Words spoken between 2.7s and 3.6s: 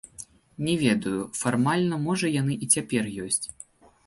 цяпер ёсць.